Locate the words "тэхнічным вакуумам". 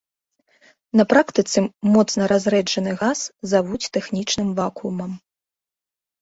3.99-5.11